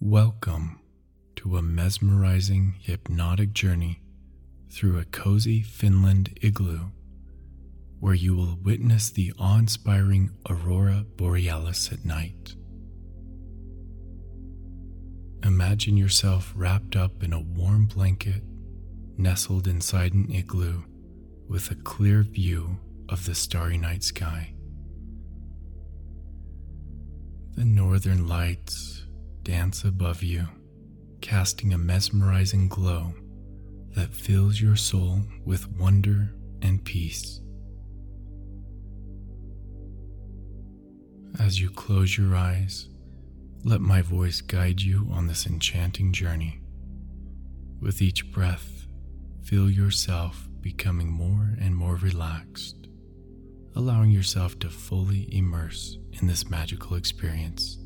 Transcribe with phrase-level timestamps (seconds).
[0.00, 0.78] Welcome
[1.34, 4.00] to a mesmerizing hypnotic journey
[4.70, 6.92] through a cozy Finland igloo
[7.98, 12.54] where you will witness the awe inspiring aurora borealis at night.
[15.42, 18.44] Imagine yourself wrapped up in a warm blanket,
[19.16, 20.84] nestled inside an igloo
[21.48, 22.78] with a clear view
[23.08, 24.54] of the starry night sky.
[27.56, 29.07] The northern lights
[29.48, 30.46] dance above you,
[31.22, 33.14] casting a mesmerizing glow
[33.94, 37.40] that fills your soul with wonder and peace.
[41.40, 42.90] As you close your eyes,
[43.64, 46.60] let my voice guide you on this enchanting journey.
[47.80, 48.86] With each breath,
[49.42, 52.86] feel yourself becoming more and more relaxed,
[53.74, 57.78] allowing yourself to fully immerse in this magical experience.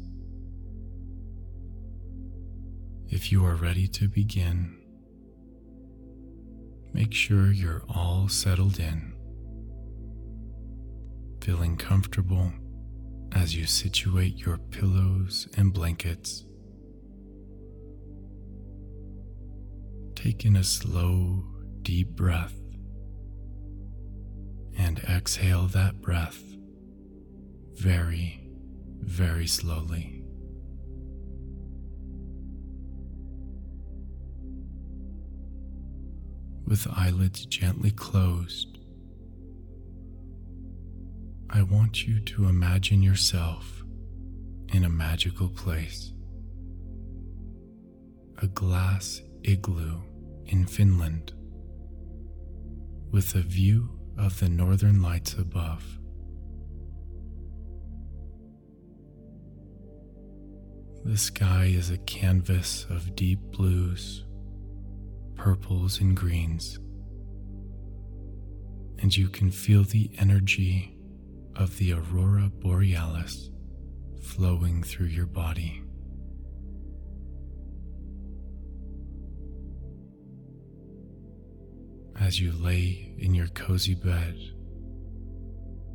[3.12, 4.74] If you are ready to begin,
[6.94, 9.12] make sure you're all settled in,
[11.42, 12.50] feeling comfortable
[13.32, 16.46] as you situate your pillows and blankets.
[20.14, 21.44] Take in a slow,
[21.82, 22.54] deep breath
[24.78, 26.42] and exhale that breath
[27.74, 28.48] very,
[29.02, 30.21] very slowly.
[36.72, 38.78] With eyelids gently closed,
[41.50, 43.82] I want you to imagine yourself
[44.70, 46.14] in a magical place.
[48.38, 50.00] A glass igloo
[50.46, 51.34] in Finland
[53.10, 55.84] with a view of the northern lights above.
[61.04, 64.24] The sky is a canvas of deep blues,
[65.42, 66.78] purples, and greens,
[69.00, 70.96] and you can feel the energy
[71.56, 73.50] of the aurora borealis
[74.22, 75.82] flowing through your body.
[82.20, 84.36] As you lay in your cozy bed,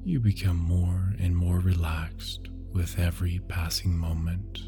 [0.04, 4.60] you become more and more relaxed with every passing moment.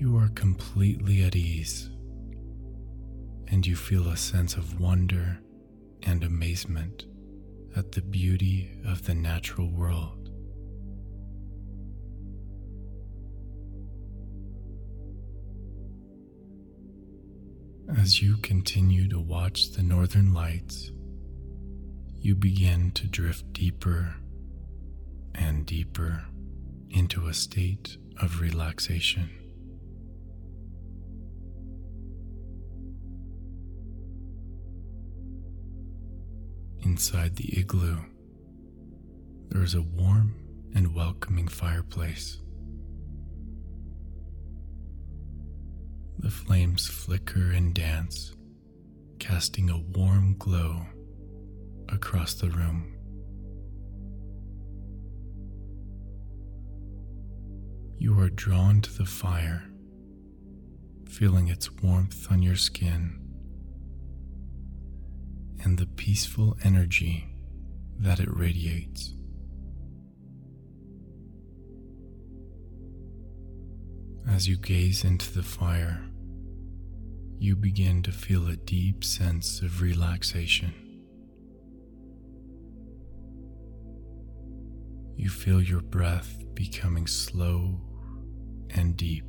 [0.00, 1.90] You are completely at ease
[3.48, 5.40] and you feel a sense of wonder
[6.04, 7.04] and amazement
[7.76, 10.30] at the beauty of the natural world.
[17.98, 20.92] As you continue to watch the northern lights,
[22.18, 24.14] you begin to drift deeper
[25.34, 26.24] and deeper
[26.88, 29.39] into a state of relaxation.
[36.90, 37.98] Inside the igloo,
[39.48, 40.34] there is a warm
[40.74, 42.38] and welcoming fireplace.
[46.18, 48.34] The flames flicker and dance,
[49.20, 50.84] casting a warm glow
[51.88, 52.92] across the room.
[57.98, 59.62] You are drawn to the fire,
[61.08, 63.19] feeling its warmth on your skin
[65.62, 67.26] and the peaceful energy
[67.98, 69.14] that it radiates.
[74.28, 76.02] As you gaze into the fire,
[77.38, 80.72] you begin to feel a deep sense of relaxation.
[85.16, 87.80] You feel your breath becoming slow
[88.70, 89.24] and deep,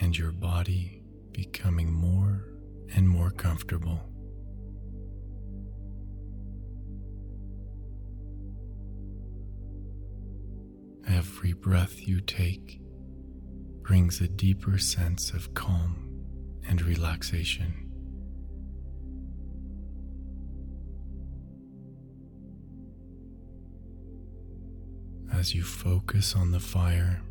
[0.00, 2.47] and your body becoming more
[2.94, 4.00] and more comfortable.
[11.06, 12.80] Every breath you take
[13.82, 16.08] brings a deeper sense of calm
[16.68, 17.90] and relaxation.
[25.32, 27.22] As you focus on the fire,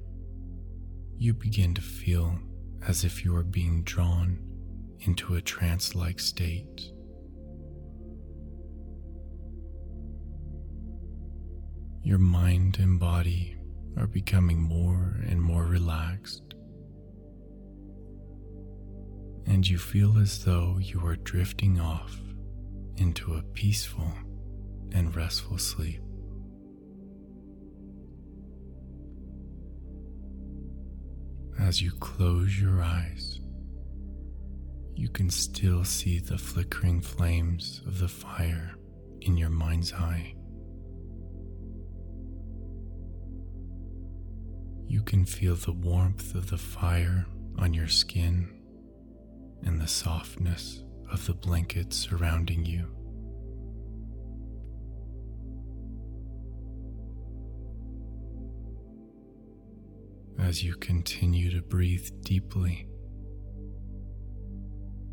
[1.17, 2.39] you begin to feel
[2.87, 4.39] as if you are being drawn
[5.01, 6.91] into a trance like state.
[12.03, 13.57] Your mind and body
[13.97, 16.53] are becoming more and more relaxed,
[19.45, 22.17] and you feel as though you are drifting off
[22.97, 24.11] into a peaceful
[24.93, 26.01] and restful sleep.
[31.59, 33.41] As you close your eyes,
[34.97, 38.73] you can still see the flickering flames of the fire
[39.21, 40.33] in your mind's eye.
[44.87, 47.27] You can feel the warmth of the fire
[47.59, 48.49] on your skin
[49.63, 52.87] and the softness of the blanket surrounding you.
[60.39, 62.87] As you continue to breathe deeply,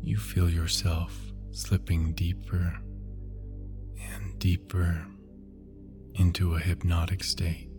[0.05, 1.19] you feel yourself
[1.49, 2.77] slipping deeper
[4.13, 5.07] and deeper
[6.13, 7.71] into a hypnotic state.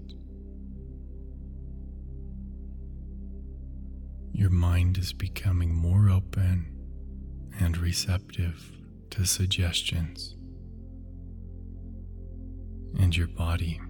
[4.32, 6.74] Your mind is becoming more open
[7.60, 8.72] and receptive
[9.10, 10.34] to suggestions,
[12.98, 13.80] and your body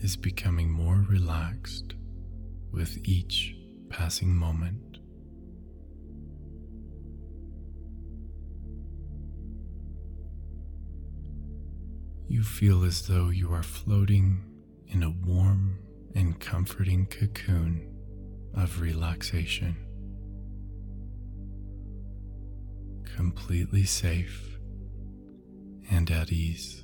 [0.00, 1.94] is becoming more relaxed
[2.72, 3.54] with each
[3.90, 4.93] passing moment.
[12.34, 14.42] You feel as though you are floating
[14.88, 15.78] in a warm
[16.16, 17.94] and comforting cocoon
[18.52, 19.76] of relaxation.
[23.14, 24.58] Completely safe
[25.88, 26.82] and at ease.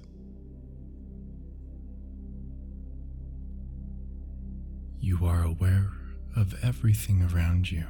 [5.01, 5.91] You are aware
[6.37, 7.89] of everything around you,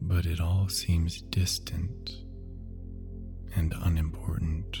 [0.00, 2.10] but it all seems distant
[3.54, 4.78] and unimportant.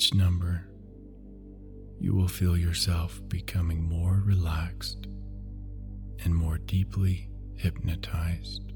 [0.00, 0.66] Each number,
[2.00, 5.08] you will feel yourself becoming more relaxed
[6.24, 8.72] and more deeply hypnotized.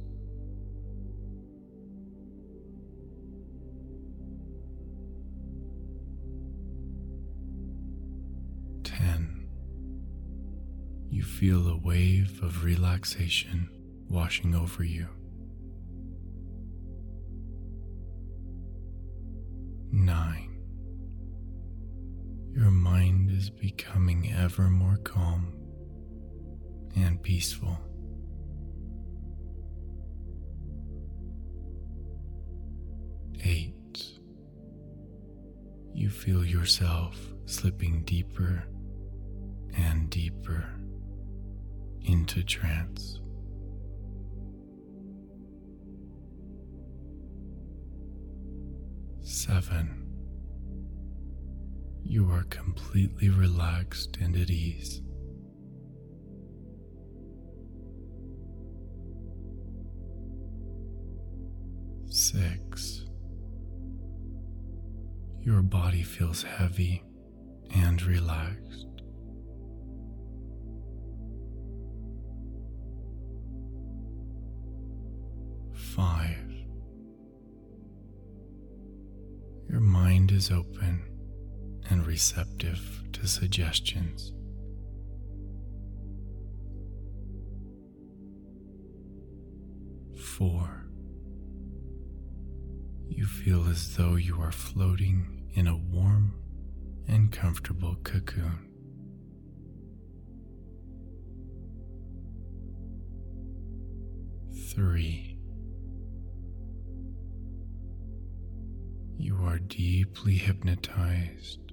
[8.82, 9.48] Ten.
[11.08, 13.70] You feel a wave of relaxation
[14.10, 15.08] washing over you.
[19.90, 20.53] Nine.
[22.54, 25.52] Your mind is becoming ever more calm
[26.94, 27.76] and peaceful.
[33.42, 34.20] Eight.
[35.92, 38.62] You feel yourself slipping deeper
[39.76, 40.64] and deeper
[42.02, 43.20] into trance.
[49.22, 50.03] Seven.
[52.06, 55.00] You are completely relaxed and at ease.
[62.08, 63.06] Six.
[65.40, 67.02] Your body feels heavy
[67.74, 68.86] and relaxed.
[75.72, 76.52] Five.
[79.68, 81.13] Your mind is open
[81.94, 84.32] and receptive to suggestions.
[90.20, 90.89] Four.
[93.08, 96.34] You feel as though you are floating in a warm
[97.06, 98.69] and comfortable cocoon.
[104.74, 105.39] Three.
[109.17, 111.63] You are deeply hypnotized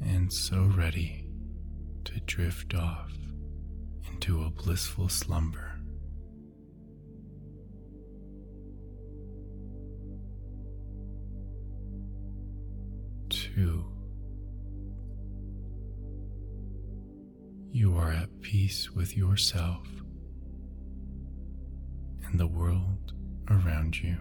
[0.00, 1.26] and so ready
[2.04, 3.12] to drift off
[4.10, 5.72] into a blissful slumber.
[13.28, 13.84] Two,
[17.70, 19.86] you are at peace with yourself
[22.24, 23.12] and the world
[23.50, 24.16] around you.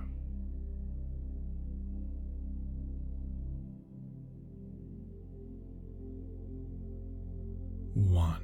[7.95, 8.41] One.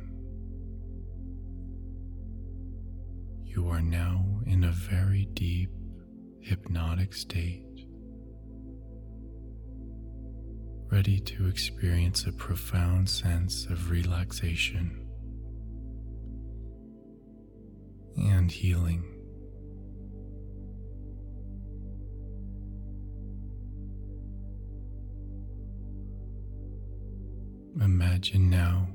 [3.43, 5.70] You are now in a very deep
[6.39, 7.65] hypnotic state,
[10.89, 15.05] ready to experience a profound sense of relaxation
[18.15, 19.03] and healing.
[27.81, 28.88] Imagine now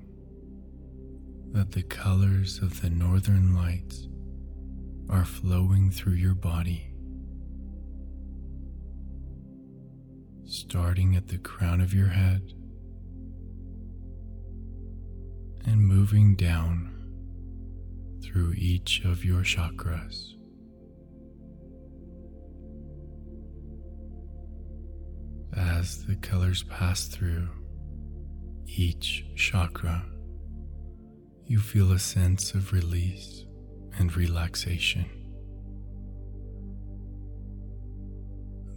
[1.53, 4.09] that the colors of the northern lights
[5.09, 6.93] are flowing through your body,
[10.45, 12.53] starting at the crown of your head
[15.65, 16.93] and moving down
[18.23, 20.33] through each of your chakras.
[25.57, 27.49] As the colors pass through
[28.67, 30.05] each chakra,
[31.49, 33.45] you feel a sense of release
[33.99, 35.07] and relaxation.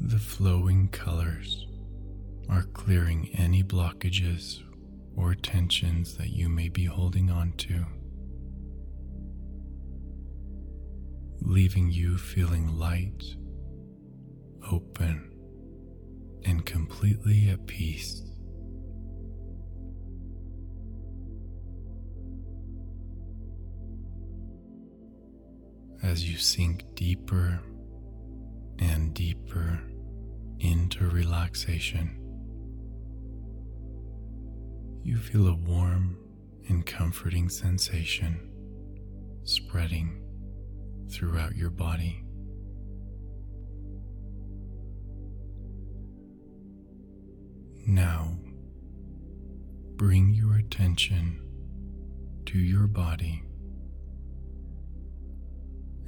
[0.01, 1.65] The flowing colors
[2.47, 4.59] are clearing any blockages
[5.15, 7.85] or tensions that you may be holding on to,
[11.41, 13.23] leaving you feeling light,
[14.71, 15.31] open,
[16.45, 18.28] and completely at peace.
[26.01, 27.59] As you sink deeper
[28.79, 29.81] and deeper
[30.59, 32.15] into relaxation,
[35.03, 36.17] you feel a warm
[36.69, 38.49] and comforting sensation
[39.43, 40.23] spreading
[41.11, 42.23] throughout your body.
[47.85, 48.37] Now,
[49.95, 51.41] bring your attention
[52.45, 53.43] to your body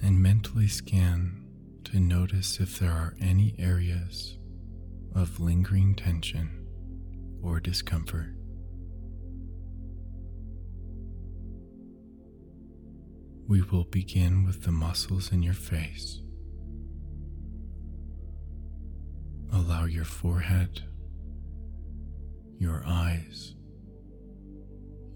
[0.01, 1.46] and mentally scan
[1.86, 4.38] to notice if there are any areas
[5.13, 6.65] of lingering tension
[7.41, 8.34] or discomfort.
[13.48, 16.22] We will begin with the muscles in your face.
[19.51, 20.84] Allow your forehead
[22.62, 23.55] your eyes,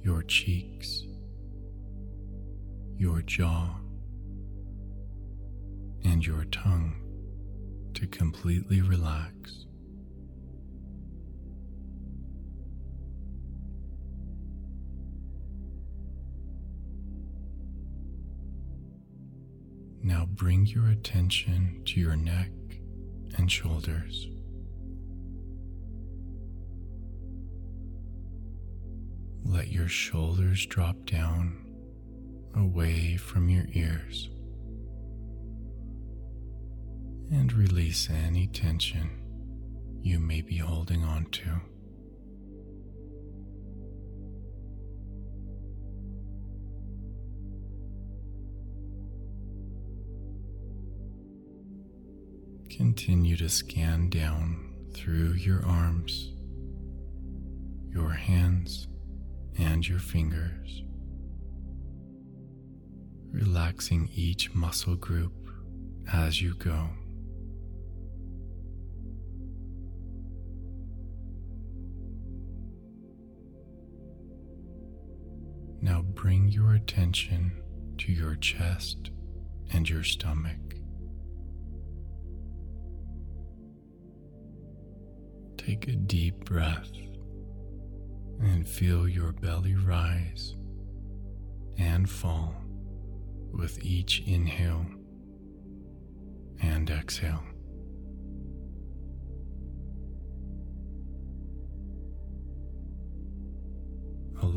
[0.02, 1.04] your cheeks,
[2.98, 3.76] your jaw,
[6.06, 6.94] and your tongue
[7.96, 9.66] to completely relax.
[20.04, 22.52] Now bring your attention to your neck
[23.38, 24.28] and shoulders.
[29.44, 31.66] Let your shoulders drop down
[32.56, 34.30] away from your ears
[37.36, 39.10] and release any tension
[40.02, 41.42] you may be holding on to.
[52.70, 56.34] Continue to scan down through your arms,
[57.90, 58.88] your hands,
[59.58, 60.84] and your fingers,
[63.32, 65.34] relaxing each muscle group
[66.12, 66.90] as you go.
[76.26, 77.52] Bring your attention
[78.00, 79.12] to your chest
[79.72, 80.58] and your stomach.
[85.56, 86.90] Take a deep breath
[88.42, 90.56] and feel your belly rise
[91.78, 92.56] and fall
[93.52, 94.88] with each inhale
[96.60, 97.44] and exhale.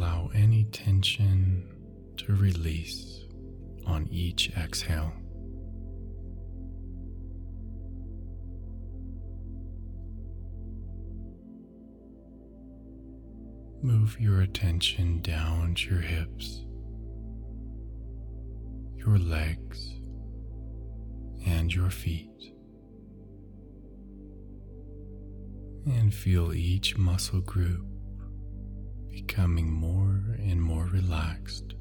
[0.08, 1.68] Allow any tension
[2.16, 3.26] to release
[3.86, 5.12] on each exhale.
[13.82, 16.64] Move your attention down to your hips,
[18.96, 19.94] your legs,
[21.46, 22.54] and your feet.
[25.86, 27.87] And feel each muscle group
[29.26, 31.74] becoming more and more relaxed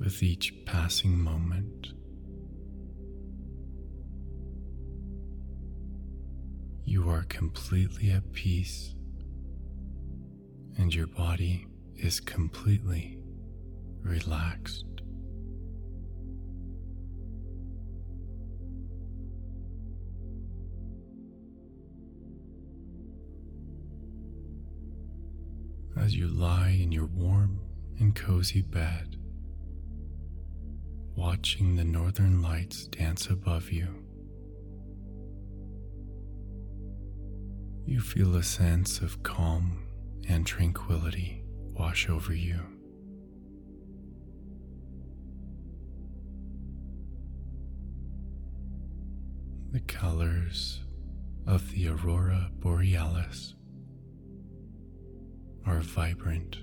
[0.00, 1.92] with each passing moment.
[6.84, 8.96] You are completely at peace
[10.76, 13.20] and your body is completely
[14.02, 14.89] relaxed.
[26.10, 27.60] as you lie in your warm
[28.00, 29.16] and cozy bed,
[31.14, 33.86] watching the northern lights dance above you.
[37.86, 39.84] You feel a sense of calm
[40.28, 42.58] and tranquility wash over you.
[49.70, 50.80] The colors
[51.46, 53.54] of the aurora borealis
[55.66, 56.58] are vibrant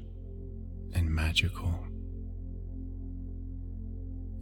[0.93, 1.73] and magical,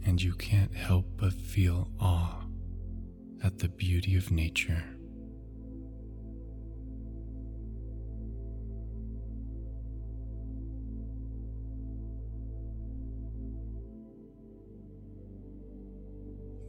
[0.04, 2.42] and you can't help but feel awe
[3.42, 4.82] at the beauty of nature.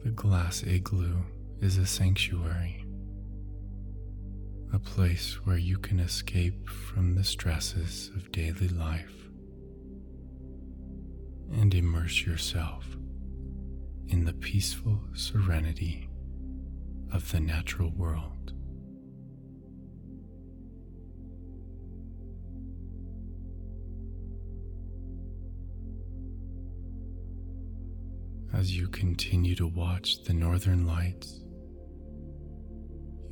[0.04, 1.18] The glass igloo
[1.60, 2.84] is a sanctuary,
[4.72, 9.28] a place where you can escape from the stresses of daily life
[11.52, 12.84] and immerse yourself
[14.08, 16.08] in the peaceful serenity
[17.12, 18.52] of the natural world.
[28.52, 31.40] As you continue to watch the northern lights,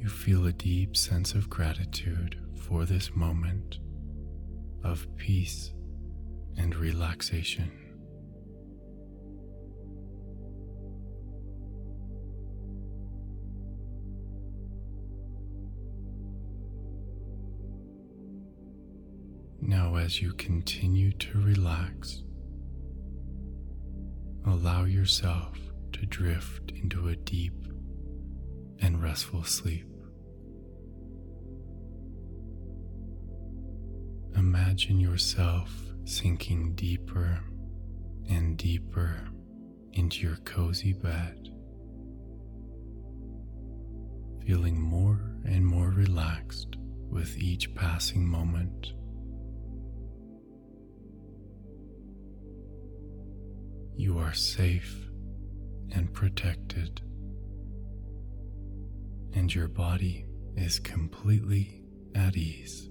[0.07, 3.81] you feel a deep sense of gratitude for this moment
[4.85, 5.73] of peace
[6.57, 7.73] and relaxation.
[19.61, 22.23] Now, as you continue to relax,
[24.47, 25.59] allow yourself
[25.95, 27.55] to drift into a deep
[28.81, 29.85] and restful sleep.
[34.57, 35.71] Imagine yourself
[36.07, 37.41] sinking deeper
[38.31, 39.21] and deeper
[39.93, 41.51] into your cozy bed,
[44.47, 46.77] feeling more and more relaxed
[47.11, 48.95] with each passing moment.
[53.95, 55.11] You are safe
[55.93, 57.03] and protected,
[59.35, 60.25] and your body
[60.57, 61.83] is completely
[62.15, 62.89] at ease.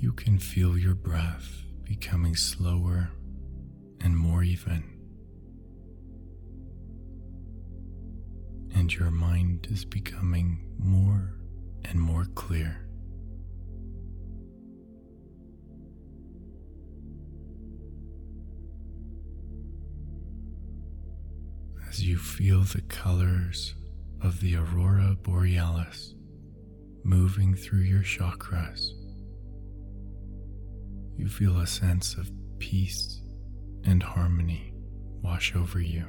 [0.00, 3.10] You can feel your breath becoming slower
[4.00, 4.84] and more even,
[8.72, 11.34] and your mind is becoming more
[11.84, 12.84] and more clear.
[21.88, 23.74] as you feel the colors
[24.20, 26.14] of the aurora borealis
[27.02, 28.97] moving through your chakras.
[31.18, 33.20] You feel a sense of peace
[33.84, 34.72] and harmony
[35.20, 36.06] wash over you.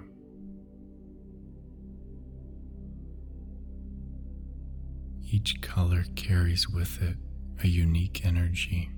[5.31, 7.17] Each color carries with it
[7.63, 8.91] a unique energy,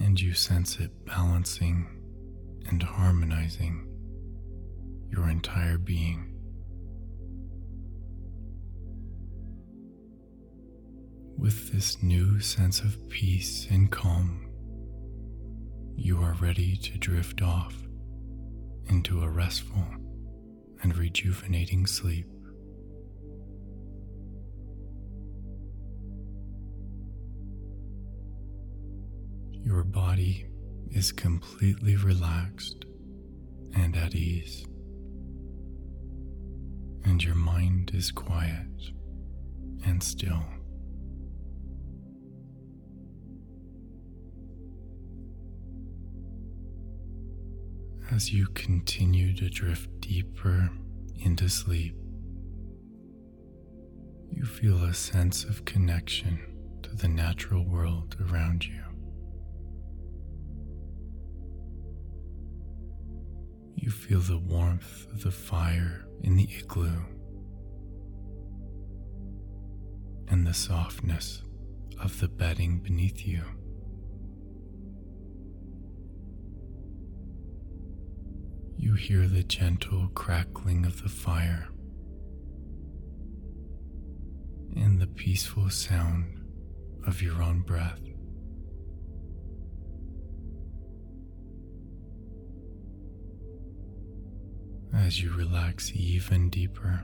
[0.00, 1.88] and you sense it balancing
[2.66, 3.84] and harmonizing
[5.10, 6.27] your entire being.
[11.38, 14.50] With this new sense of peace and calm,
[15.94, 17.76] you are ready to drift off
[18.88, 19.86] into a restful
[20.82, 22.26] and rejuvenating sleep.
[29.62, 30.46] Your body
[30.90, 32.84] is completely relaxed
[33.76, 34.66] and at ease,
[37.04, 38.90] and your mind is quiet
[39.86, 40.42] and still.
[48.10, 50.70] As you continue to drift deeper
[51.22, 51.94] into sleep,
[54.30, 56.38] you feel a sense of connection
[56.82, 58.82] to the natural world around you.
[63.76, 67.02] You feel the warmth of the fire in the igloo
[70.28, 71.42] and the softness
[72.00, 73.42] of the bedding beneath you.
[78.88, 81.68] You hear the gentle crackling of the fire
[84.74, 86.42] and the peaceful sound
[87.06, 88.00] of your own breath.
[94.94, 97.02] As you relax even deeper,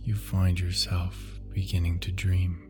[0.00, 2.69] you find yourself beginning to dream.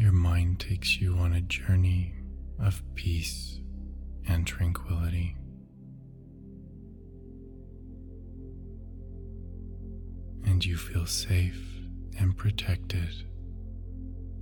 [0.00, 2.14] Your mind takes you on a journey
[2.58, 3.60] of peace
[4.26, 5.36] and tranquility.
[10.46, 11.82] And you feel safe
[12.18, 13.10] and protected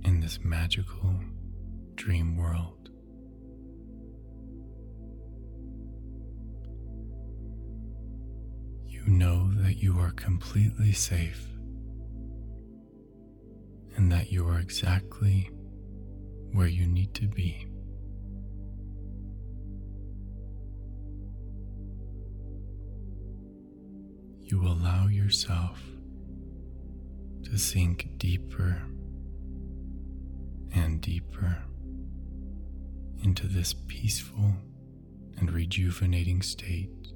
[0.05, 1.19] in this magical
[1.95, 2.89] dream world.
[8.87, 11.49] You know that you are completely safe
[13.99, 15.51] and that you are exactly
[16.53, 17.67] where you need to be.
[24.41, 25.81] You allow yourself
[27.43, 28.81] to sink deeper
[30.73, 31.57] and deeper
[33.21, 34.53] into this peaceful
[35.39, 37.11] and rejuvenating state,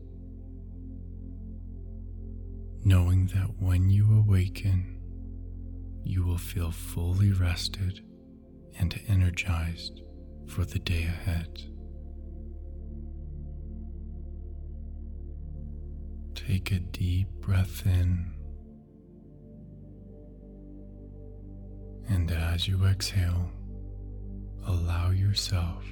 [2.84, 4.93] knowing that when you awaken,
[6.04, 8.02] you will feel fully rested
[8.78, 10.02] and energized
[10.48, 11.62] for the day ahead.
[16.36, 18.34] Take a deep breath in,
[22.10, 23.50] and as you exhale,
[24.66, 25.86] allow yourself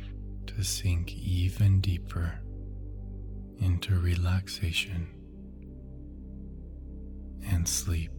[0.48, 2.40] to sink even deeper
[3.60, 5.08] into relaxation
[7.46, 8.12] and sleep.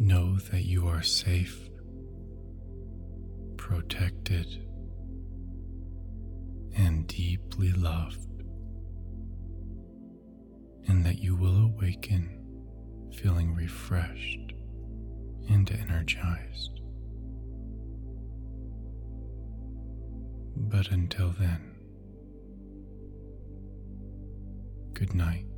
[0.00, 1.68] Know that you are safe,
[3.56, 4.46] protected,
[6.76, 8.44] and deeply loved,
[10.86, 12.38] and that you will awaken
[13.12, 14.52] feeling refreshed
[15.50, 16.80] and energized.
[20.56, 21.74] But until then,
[24.92, 25.57] good night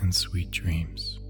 [0.00, 1.20] and sweet dreams.